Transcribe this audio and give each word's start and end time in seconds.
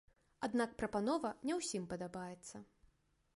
Аднак 0.45 0.71
прапанова 0.79 1.31
не 1.49 1.59
ўсім 1.59 1.87
падабаецца. 1.93 2.55